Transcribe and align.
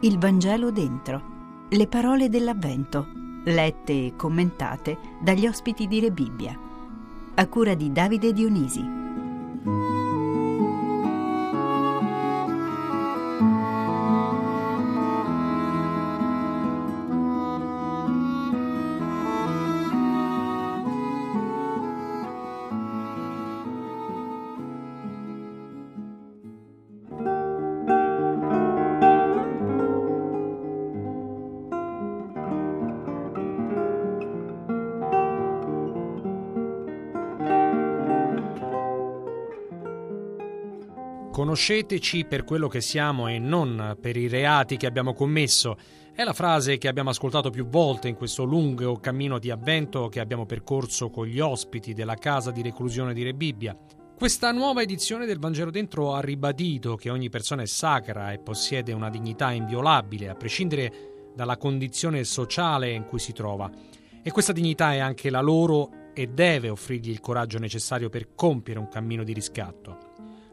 Il 0.00 0.16
Vangelo 0.18 0.70
dentro. 0.70 1.66
Le 1.70 1.88
parole 1.88 2.28
dell'Avvento, 2.28 3.08
lette 3.46 3.92
e 3.92 4.12
commentate 4.14 4.96
dagli 5.20 5.44
ospiti 5.44 5.88
di 5.88 5.98
Re 5.98 6.12
Bibbia. 6.12 6.56
A 7.34 7.48
cura 7.48 7.74
di 7.74 7.90
Davide 7.90 8.32
Dionisi. 8.32 8.80
Conosceteci 41.38 42.24
per 42.24 42.42
quello 42.42 42.66
che 42.66 42.80
siamo 42.80 43.28
e 43.28 43.38
non 43.38 43.96
per 44.00 44.16
i 44.16 44.26
reati 44.26 44.76
che 44.76 44.86
abbiamo 44.86 45.14
commesso. 45.14 45.76
È 46.12 46.24
la 46.24 46.32
frase 46.32 46.78
che 46.78 46.88
abbiamo 46.88 47.10
ascoltato 47.10 47.48
più 47.50 47.68
volte 47.68 48.08
in 48.08 48.16
questo 48.16 48.42
lungo 48.42 48.98
cammino 48.98 49.38
di 49.38 49.48
avvento 49.48 50.08
che 50.08 50.18
abbiamo 50.18 50.46
percorso 50.46 51.10
con 51.10 51.26
gli 51.26 51.38
ospiti 51.38 51.94
della 51.94 52.16
casa 52.16 52.50
di 52.50 52.60
reclusione 52.60 53.14
di 53.14 53.22
Re 53.22 53.34
Bibbia. 53.34 53.78
Questa 54.16 54.50
nuova 54.50 54.82
edizione 54.82 55.26
del 55.26 55.38
Vangelo 55.38 55.70
Dentro 55.70 56.12
ha 56.12 56.20
ribadito 56.20 56.96
che 56.96 57.08
ogni 57.08 57.28
persona 57.28 57.62
è 57.62 57.66
sacra 57.66 58.32
e 58.32 58.40
possiede 58.40 58.92
una 58.92 59.08
dignità 59.08 59.52
inviolabile, 59.52 60.30
a 60.30 60.34
prescindere 60.34 61.30
dalla 61.36 61.56
condizione 61.56 62.24
sociale 62.24 62.90
in 62.90 63.04
cui 63.04 63.20
si 63.20 63.32
trova. 63.32 63.70
E 64.24 64.30
questa 64.32 64.52
dignità 64.52 64.92
è 64.92 64.98
anche 64.98 65.30
la 65.30 65.40
loro 65.40 66.10
e 66.14 66.26
deve 66.26 66.68
offrirgli 66.68 67.10
il 67.10 67.20
coraggio 67.20 67.60
necessario 67.60 68.08
per 68.08 68.34
compiere 68.34 68.80
un 68.80 68.88
cammino 68.88 69.22
di 69.22 69.32
riscatto. 69.32 70.07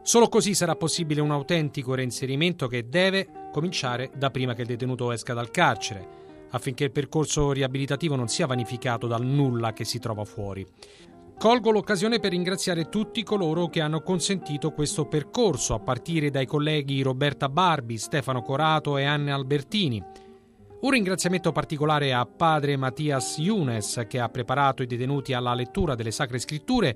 Solo 0.05 0.29
così 0.29 0.53
sarà 0.53 0.75
possibile 0.75 1.19
un 1.19 1.31
autentico 1.31 1.95
reinserimento 1.95 2.67
che 2.67 2.87
deve 2.87 3.27
cominciare 3.51 4.11
da 4.15 4.29
prima 4.29 4.53
che 4.53 4.61
il 4.61 4.67
detenuto 4.67 5.11
esca 5.11 5.33
dal 5.33 5.49
carcere, 5.49 6.07
affinché 6.51 6.83
il 6.83 6.91
percorso 6.91 7.51
riabilitativo 7.51 8.15
non 8.15 8.27
sia 8.27 8.45
vanificato 8.45 9.07
dal 9.07 9.25
nulla 9.25 9.73
che 9.73 9.83
si 9.83 9.97
trova 9.97 10.23
fuori. 10.23 10.63
Colgo 11.39 11.71
l'occasione 11.71 12.19
per 12.19 12.29
ringraziare 12.29 12.87
tutti 12.87 13.23
coloro 13.23 13.67
che 13.67 13.81
hanno 13.81 14.01
consentito 14.01 14.73
questo 14.73 15.07
percorso, 15.07 15.73
a 15.73 15.79
partire 15.79 16.29
dai 16.29 16.45
colleghi 16.45 17.01
Roberta 17.01 17.49
Barbi, 17.49 17.97
Stefano 17.97 18.43
Corato 18.43 18.97
e 18.97 19.05
Anne 19.05 19.31
Albertini. 19.31 20.03
Un 20.81 20.91
ringraziamento 20.91 21.51
particolare 21.51 22.13
a 22.13 22.27
padre 22.27 22.77
Mattias 22.77 23.39
Younes 23.39 24.05
che 24.07 24.19
ha 24.19 24.29
preparato 24.29 24.83
i 24.83 24.87
detenuti 24.87 25.33
alla 25.33 25.55
lettura 25.55 25.95
delle 25.95 26.11
Sacre 26.11 26.37
Scritture 26.37 26.95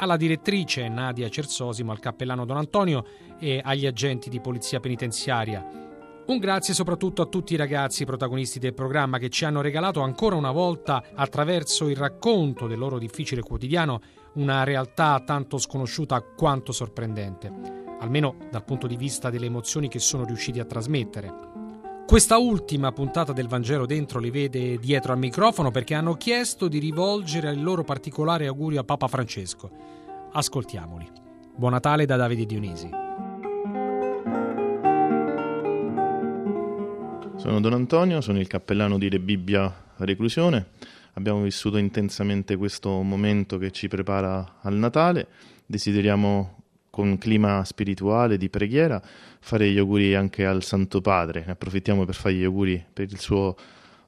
alla 0.00 0.16
direttrice 0.16 0.88
Nadia 0.88 1.28
Cersosimo, 1.28 1.92
al 1.92 2.00
cappellano 2.00 2.46
Don 2.46 2.56
Antonio 2.56 3.04
e 3.38 3.60
agli 3.62 3.86
agenti 3.86 4.30
di 4.30 4.40
polizia 4.40 4.80
penitenziaria. 4.80 5.64
Un 6.26 6.38
grazie 6.38 6.74
soprattutto 6.74 7.22
a 7.22 7.26
tutti 7.26 7.52
i 7.54 7.56
ragazzi 7.56 8.04
protagonisti 8.04 8.58
del 8.58 8.72
programma 8.72 9.18
che 9.18 9.28
ci 9.28 9.44
hanno 9.44 9.60
regalato 9.60 10.00
ancora 10.00 10.36
una 10.36 10.52
volta, 10.52 11.02
attraverso 11.14 11.88
il 11.88 11.96
racconto 11.96 12.66
del 12.66 12.78
loro 12.78 12.98
difficile 12.98 13.42
quotidiano, 13.42 14.00
una 14.34 14.64
realtà 14.64 15.22
tanto 15.24 15.58
sconosciuta 15.58 16.22
quanto 16.22 16.72
sorprendente, 16.72 17.52
almeno 17.98 18.36
dal 18.50 18.64
punto 18.64 18.86
di 18.86 18.96
vista 18.96 19.28
delle 19.28 19.46
emozioni 19.46 19.88
che 19.88 19.98
sono 19.98 20.24
riusciti 20.24 20.60
a 20.60 20.64
trasmettere. 20.64 21.59
Questa 22.10 22.38
ultima 22.38 22.90
puntata 22.90 23.32
del 23.32 23.46
Vangelo 23.46 23.86
dentro 23.86 24.18
li 24.18 24.30
vede 24.30 24.80
dietro 24.80 25.12
al 25.12 25.18
microfono 25.20 25.70
perché 25.70 25.94
hanno 25.94 26.16
chiesto 26.16 26.66
di 26.66 26.80
rivolgere 26.80 27.52
il 27.52 27.62
loro 27.62 27.84
particolare 27.84 28.48
augurio 28.48 28.80
a 28.80 28.82
Papa 28.82 29.06
Francesco. 29.06 29.70
Ascoltiamoli. 30.32 31.08
Buon 31.54 31.70
Natale 31.70 32.06
da 32.06 32.16
Davide 32.16 32.46
Dionisi. 32.46 32.90
Sono 37.36 37.60
Don 37.60 37.74
Antonio, 37.74 38.20
sono 38.20 38.40
il 38.40 38.48
cappellano 38.48 38.98
di 38.98 39.08
Re 39.08 39.20
Bibbia 39.20 39.72
Reclusione. 39.98 40.70
Abbiamo 41.12 41.42
vissuto 41.42 41.76
intensamente 41.76 42.56
questo 42.56 43.02
momento 43.02 43.56
che 43.56 43.70
ci 43.70 43.86
prepara 43.86 44.56
al 44.62 44.74
Natale. 44.74 45.28
Desideriamo 45.64 46.59
con 46.90 47.16
clima 47.18 47.64
spirituale 47.64 48.36
di 48.36 48.50
preghiera, 48.50 49.00
fare 49.40 49.70
gli 49.70 49.78
auguri 49.78 50.14
anche 50.14 50.44
al 50.44 50.62
Santo 50.62 51.00
Padre. 51.00 51.44
Ne 51.46 51.52
approfittiamo 51.52 52.04
per 52.04 52.14
fare 52.14 52.34
gli 52.34 52.44
auguri 52.44 52.84
per 52.92 53.10
il 53.10 53.18
suo 53.18 53.56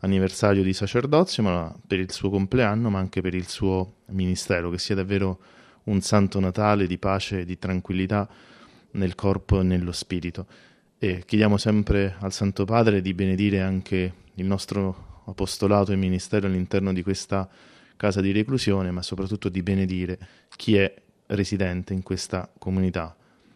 anniversario 0.00 0.62
di 0.62 0.72
sacerdozio, 0.72 1.42
ma 1.44 1.74
per 1.86 2.00
il 2.00 2.10
suo 2.10 2.28
compleanno, 2.28 2.90
ma 2.90 2.98
anche 2.98 3.20
per 3.20 3.34
il 3.34 3.48
suo 3.48 3.98
ministero, 4.06 4.68
che 4.70 4.78
sia 4.78 4.96
davvero 4.96 5.38
un 5.84 6.00
santo 6.00 6.40
Natale 6.40 6.86
di 6.86 6.98
pace 6.98 7.40
e 7.40 7.44
di 7.44 7.58
tranquillità 7.58 8.28
nel 8.92 9.14
corpo 9.14 9.60
e 9.60 9.62
nello 9.62 9.92
spirito. 9.92 10.46
E 10.98 11.22
chiediamo 11.24 11.56
sempre 11.56 12.16
al 12.20 12.32
Santo 12.32 12.64
Padre 12.64 13.00
di 13.00 13.14
benedire 13.14 13.60
anche 13.60 14.14
il 14.34 14.44
nostro 14.44 15.22
apostolato 15.26 15.92
e 15.92 15.96
ministero 15.96 16.46
all'interno 16.46 16.92
di 16.92 17.02
questa 17.02 17.48
casa 17.96 18.20
di 18.20 18.32
reclusione, 18.32 18.90
ma 18.90 19.02
soprattutto 19.02 19.48
di 19.48 19.62
benedire 19.62 20.18
chi 20.56 20.76
è 20.76 20.92
residente 21.34 21.92
in 21.92 22.02
questa 22.02 22.48
comunità. 22.58 23.14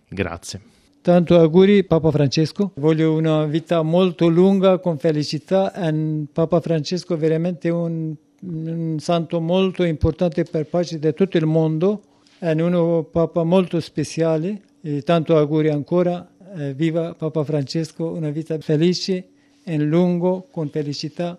Grazie. 0.08 0.60
Tanto 1.06 1.38
auguri 1.38 1.84
Papa 1.84 2.10
Francesco, 2.10 2.72
voglio 2.76 3.14
una 3.14 3.44
vita 3.44 3.82
molto 3.82 4.26
lunga 4.26 4.78
con 4.78 4.98
felicità 4.98 5.72
e 5.72 6.26
Papa 6.32 6.60
Francesco 6.60 7.14
è 7.14 7.16
veramente 7.16 7.68
un, 7.68 8.12
un 8.40 8.96
santo 8.98 9.40
molto 9.40 9.84
importante 9.84 10.42
per 10.42 10.66
pace 10.66 10.98
di 10.98 11.14
tutto 11.14 11.36
il 11.36 11.46
mondo, 11.46 12.02
è 12.38 12.50
un 12.50 13.04
Papa 13.08 13.44
molto 13.44 13.78
speciale 13.78 14.62
e 14.80 15.02
tanto 15.02 15.36
auguri 15.36 15.68
ancora, 15.68 16.28
eh, 16.56 16.74
viva 16.74 17.14
Papa 17.14 17.44
Francesco, 17.44 18.10
una 18.10 18.30
vita 18.30 18.58
felice 18.58 19.28
e 19.62 19.78
lungo 19.78 20.48
con 20.50 20.68
felicità 20.70 21.38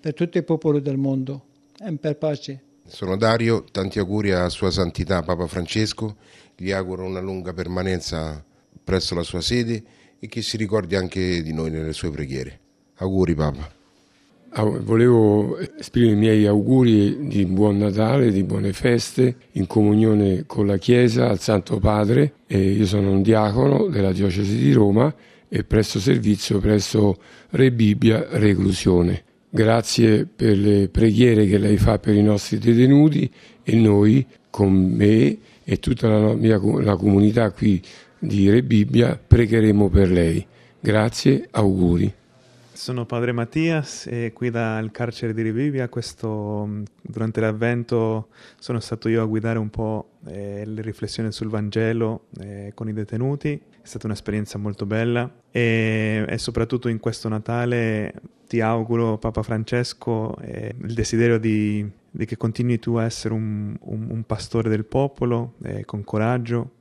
per 0.00 0.12
tutto 0.12 0.36
il 0.36 0.44
popolo 0.44 0.80
del 0.80 0.98
mondo 0.98 1.44
e 1.80 1.92
per 1.96 2.16
pace. 2.16 2.67
Sono 2.88 3.18
Dario, 3.18 3.64
tanti 3.70 3.98
auguri 3.98 4.32
a 4.32 4.48
Sua 4.48 4.70
Santità 4.70 5.22
Papa 5.22 5.46
Francesco, 5.46 6.16
gli 6.56 6.70
auguro 6.70 7.04
una 7.04 7.20
lunga 7.20 7.52
permanenza 7.52 8.42
presso 8.82 9.14
la 9.14 9.22
sua 9.22 9.42
sede 9.42 9.82
e 10.18 10.26
che 10.26 10.40
si 10.40 10.56
ricordi 10.56 10.96
anche 10.96 11.42
di 11.42 11.52
noi 11.52 11.70
nelle 11.70 11.92
sue 11.92 12.10
preghiere. 12.10 12.58
Auguri 12.96 13.34
Papa. 13.34 13.70
Volevo 14.80 15.58
esprimere 15.58 16.12
i 16.14 16.16
miei 16.16 16.46
auguri 16.46 17.28
di 17.28 17.44
buon 17.44 17.76
Natale, 17.76 18.32
di 18.32 18.42
buone 18.42 18.72
feste, 18.72 19.36
in 19.52 19.66
comunione 19.66 20.44
con 20.46 20.66
la 20.66 20.78
Chiesa, 20.78 21.28
al 21.28 21.38
Santo 21.40 21.78
Padre. 21.78 22.32
E 22.46 22.58
io 22.58 22.86
sono 22.86 23.10
un 23.10 23.20
diacono 23.20 23.88
della 23.88 24.12
diocesi 24.12 24.56
di 24.56 24.72
Roma 24.72 25.14
e 25.46 25.62
presto 25.62 26.00
servizio 26.00 26.58
presso 26.58 27.18
Re 27.50 27.70
Bibbia 27.70 28.26
Reclusione. 28.30 29.24
Grazie 29.50 30.26
per 30.26 30.56
le 30.56 30.88
preghiere 30.88 31.46
che 31.46 31.58
lei 31.58 31.78
fa 31.78 31.98
per 31.98 32.14
i 32.14 32.22
nostri 32.22 32.58
detenuti 32.58 33.30
e 33.62 33.76
noi 33.76 34.26
con 34.50 34.72
me 34.72 35.38
e 35.64 35.78
tutta 35.78 36.08
la, 36.08 36.34
mia, 36.34 36.60
la 36.82 36.96
comunità 36.96 37.50
qui 37.50 37.82
di 38.18 38.50
Re 38.50 38.62
Bibbia 38.62 39.18
pregheremo 39.18 39.88
per 39.88 40.10
lei. 40.10 40.46
Grazie, 40.80 41.48
auguri. 41.50 42.12
Sono 42.72 43.06
padre 43.06 43.32
Mattias 43.32 44.06
e 44.06 44.32
qui 44.32 44.50
dal 44.50 44.90
carcere 44.92 45.34
di 45.34 45.42
Rivivia. 45.42 45.88
Questo, 45.88 46.84
durante 47.02 47.40
l'avvento 47.40 48.28
sono 48.58 48.78
stato 48.78 49.08
io 49.08 49.20
a 49.20 49.26
guidare 49.26 49.58
un 49.58 49.68
po' 49.68 50.10
eh, 50.28 50.62
le 50.64 50.82
riflessioni 50.82 51.32
sul 51.32 51.48
Vangelo 51.48 52.26
eh, 52.38 52.70
con 52.74 52.88
i 52.88 52.92
detenuti. 52.92 53.60
È 53.88 53.92
stata 53.92 54.06
un'esperienza 54.08 54.58
molto 54.58 54.84
bella 54.84 55.30
e, 55.50 56.22
e 56.28 56.36
soprattutto 56.36 56.88
in 56.88 57.00
questo 57.00 57.30
Natale 57.30 58.12
ti 58.46 58.60
auguro, 58.60 59.16
Papa 59.16 59.42
Francesco, 59.42 60.36
eh, 60.42 60.74
il 60.78 60.92
desiderio 60.92 61.38
di, 61.38 61.90
di, 62.10 62.26
che 62.26 62.36
continui 62.36 62.78
tu 62.78 62.96
a 62.96 63.04
essere 63.04 63.32
un, 63.32 63.74
un, 63.80 64.08
un 64.10 64.24
pastore 64.24 64.68
del 64.68 64.84
popolo 64.84 65.54
eh, 65.62 65.86
con 65.86 66.04
coraggio, 66.04 66.72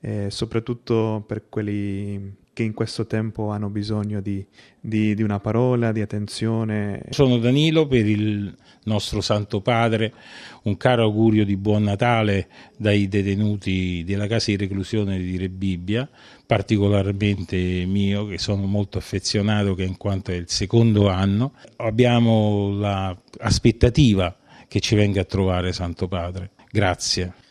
eh, 0.00 0.28
soprattutto 0.30 1.24
per 1.26 1.44
quelli 1.48 2.44
che 2.56 2.62
in 2.62 2.72
questo 2.72 3.06
tempo 3.06 3.50
hanno 3.50 3.68
bisogno 3.68 4.22
di, 4.22 4.42
di, 4.80 5.14
di, 5.14 5.22
una 5.22 5.40
parola, 5.40 5.92
di 5.92 6.00
attenzione. 6.00 7.02
Sono 7.10 7.36
Danilo 7.36 7.86
per 7.86 8.06
il 8.08 8.56
nostro 8.84 9.20
Santo 9.20 9.60
Padre, 9.60 10.14
un 10.62 10.78
caro 10.78 11.02
augurio 11.02 11.44
di 11.44 11.58
buon 11.58 11.82
Natale 11.82 12.48
dai 12.74 13.08
detenuti 13.08 14.04
della 14.06 14.26
casa 14.26 14.52
di 14.52 14.56
reclusione 14.56 15.18
di 15.18 15.36
Re 15.36 15.50
Bibbia, 15.50 16.08
particolarmente 16.46 17.84
mio 17.84 18.26
che 18.26 18.38
sono 18.38 18.64
molto 18.64 18.96
affezionato 18.96 19.74
che 19.74 19.84
in 19.84 19.98
quanto 19.98 20.30
è 20.30 20.34
il 20.36 20.48
secondo 20.48 21.10
anno. 21.10 21.52
Abbiamo 21.76 22.70
l'aspettativa 22.70 24.34
che 24.66 24.80
ci 24.80 24.94
venga 24.94 25.20
a 25.20 25.24
trovare 25.24 25.74
Santo 25.74 26.08
Padre. 26.08 26.52
Grazie. 26.70 27.44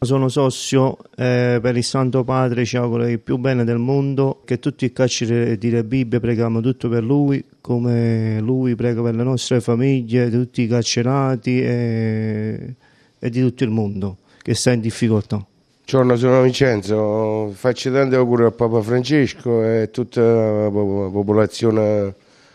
Sono 0.00 0.28
Sossio 0.28 0.96
e 1.16 1.58
per 1.60 1.76
il 1.76 1.82
Santo 1.82 2.22
Padre 2.22 2.64
ci 2.64 2.76
auguro 2.76 3.08
il 3.08 3.18
più 3.18 3.36
bene 3.36 3.64
del 3.64 3.78
mondo, 3.78 4.42
che 4.44 4.60
tutti 4.60 4.84
i 4.84 4.92
carceri 4.92 5.58
di 5.58 5.82
Bibbia 5.82 6.20
preghiamo 6.20 6.60
tutto 6.60 6.88
per 6.88 7.02
lui, 7.02 7.44
come 7.60 8.38
lui 8.40 8.76
prega 8.76 9.02
per 9.02 9.16
le 9.16 9.24
nostre 9.24 9.60
famiglie, 9.60 10.30
tutti 10.30 10.62
i 10.62 10.68
carcerati 10.68 11.60
e, 11.60 12.74
e 13.18 13.30
di 13.30 13.40
tutto 13.40 13.64
il 13.64 13.70
mondo 13.70 14.18
che 14.40 14.54
sta 14.54 14.70
in 14.70 14.80
difficoltà. 14.80 15.44
Buongiorno, 15.84 16.16
sono 16.16 16.42
Vincenzo, 16.42 17.50
faccio 17.52 17.90
tanti 17.90 18.14
auguri 18.14 18.44
a 18.44 18.52
Papa 18.52 18.80
Francesco 18.80 19.64
e 19.64 19.80
a 19.80 19.86
tutta 19.88 20.22
la 20.22 20.70
popolazione 20.70 22.14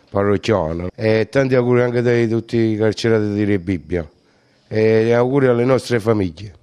parrocchiana 0.09 0.87
e 0.95 1.27
tanti 1.29 1.55
auguri 1.55 1.81
anche 1.81 1.97
a 1.97 2.27
tutti 2.27 2.55
i 2.55 2.77
carcerati 2.77 3.33
di 3.33 3.43
Re 3.43 3.59
Bibbia 3.59 4.09
e 4.69 5.11
auguri 5.11 5.47
alle 5.47 5.65
nostre 5.65 5.99
famiglie. 5.99 6.61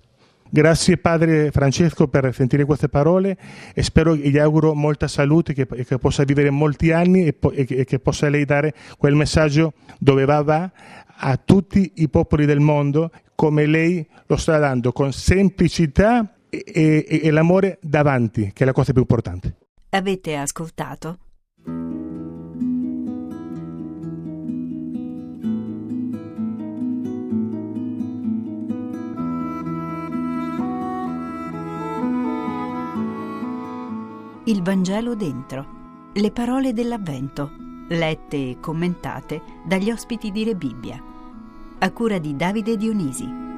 Grazie 0.53 0.97
Padre 0.97 1.53
Francesco 1.53 2.09
per 2.09 2.35
sentire 2.35 2.65
queste 2.65 2.89
parole 2.89 3.37
e 3.73 3.85
spero 3.85 4.17
gli 4.17 4.37
auguro 4.37 4.75
molta 4.75 5.07
salute, 5.07 5.53
che, 5.53 5.65
che 5.67 5.99
possa 5.99 6.25
vivere 6.25 6.51
molti 6.51 6.91
anni 6.91 7.27
e, 7.27 7.33
po- 7.33 7.53
e, 7.53 7.65
che, 7.65 7.77
e, 7.77 7.85
che, 7.85 8.01
possa 8.01 8.29
lei 8.29 8.45
dare 8.45 8.75
quel 8.99 9.15
messaggio 9.15 9.75
dove 9.99 10.25
va, 10.25 10.43
va 10.43 10.71
a 11.23 11.37
tutti 11.37 11.93
i 11.97 12.09
popoli 12.09 12.47
del 12.47 12.59
mondo 12.59 13.13
come 13.37 13.67
lei 13.67 14.05
lo 14.27 14.37
sta 14.37 14.59
dando 14.59 14.91
con 14.91 15.13
semplicità 15.13 16.35
e, 16.49 17.07
e 17.23 17.31
l'amore 17.31 17.79
davanti, 17.81 18.51
che 18.53 18.65
è 18.65 18.67
la 18.67 18.73
cosa 18.73 18.91
più 18.91 19.03
importante. 19.03 19.55
Avete 19.91 20.35
ascoltato? 20.35 21.19
Il 34.51 34.65
Vangelo 34.65 35.15
dentro. 35.15 36.11
Le 36.13 36.33
parole 36.33 36.73
dell'Avvento, 36.73 37.53
lette 37.87 38.37
e 38.37 38.57
commentate 38.59 39.41
dagli 39.65 39.93
ospiti 39.93 40.33
di 40.33 40.43
Re 40.43 40.57
Bibbia. 40.57 41.01
A 41.79 41.93
cura 41.93 42.19
di 42.19 42.35
Davide 42.35 42.77
Dionisi. 42.77 43.50